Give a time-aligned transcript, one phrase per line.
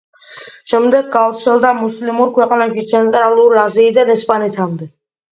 [0.69, 4.89] შემდეგ გავრცელდა მუსლიმურ ქვეყნებში ცენტრალური აზიიდან ესპანეთამდე.